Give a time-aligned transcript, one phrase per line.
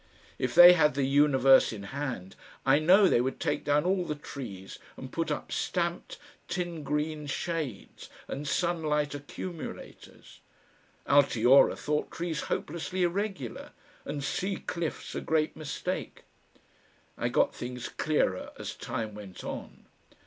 [0.39, 4.15] If they had the universe in hand I know they would take down all the
[4.15, 10.39] trees and put up stamped tin green shades and sunlight accumulators.
[11.05, 16.23] Altiora thought trees hopelessly irregular and sea cliffs a great mistake....
[17.15, 19.85] I got things clearer as time went on.